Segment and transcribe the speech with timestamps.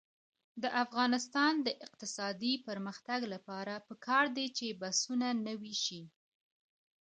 [0.61, 6.01] د افغانستان د اقتصادي پرمختګ لپاره پکار ده چې بسونه نوي شي.